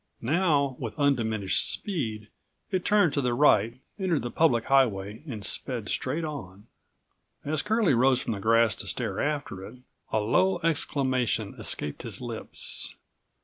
Now, 0.23 0.75
with 0.79 0.97
undiminished 0.97 1.71
speed, 1.71 2.29
it 2.71 2.83
turned 2.83 3.13
to 3.13 3.21
the 3.21 3.35
right, 3.35 3.79
entered 3.99 4.23
the 4.23 4.31
public 4.31 4.65
highway 4.65 5.21
and 5.27 5.45
sped 5.45 5.89
straight 5.89 6.23
on. 6.23 6.65
As 7.45 7.61
Curlie 7.61 7.93
rose 7.93 8.19
from 8.19 8.33
the 8.33 8.39
grass 8.39 8.73
to 8.77 8.87
stare 8.87 9.19
after 9.19 9.63
it, 9.63 9.75
a 10.11 10.19
low 10.19 10.59
exclamation 10.63 11.53
escaped 11.59 12.01
his 12.01 12.19
lips. 12.19 12.95